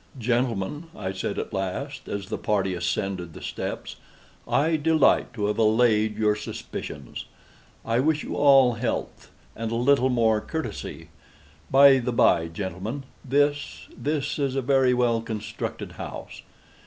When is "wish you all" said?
7.99-8.73